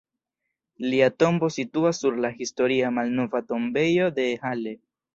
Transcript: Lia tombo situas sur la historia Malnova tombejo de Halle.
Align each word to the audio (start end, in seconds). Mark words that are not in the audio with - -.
Lia 0.93 1.09
tombo 1.25 1.51
situas 1.57 2.01
sur 2.05 2.19
la 2.27 2.33
historia 2.41 2.93
Malnova 2.99 3.45
tombejo 3.55 4.13
de 4.21 4.31
Halle. 4.45 4.79